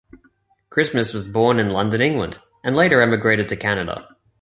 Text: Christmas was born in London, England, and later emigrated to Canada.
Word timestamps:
Christmas 0.71 1.13
was 1.13 1.27
born 1.27 1.59
in 1.59 1.69
London, 1.69 2.01
England, 2.01 2.39
and 2.63 2.75
later 2.75 3.01
emigrated 3.03 3.47
to 3.47 3.55
Canada. 3.55 4.07